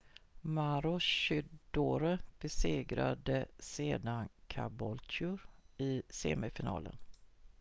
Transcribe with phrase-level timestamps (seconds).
[0.43, 5.37] maroochydore besegrade sedan caboolture
[5.77, 6.97] i semifinalen